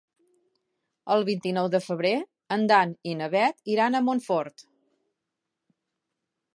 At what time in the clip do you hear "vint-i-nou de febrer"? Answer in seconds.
1.27-2.13